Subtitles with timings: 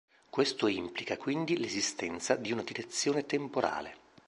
[0.31, 3.97] Questo implica quindi l'esistenza di una direzione temporale.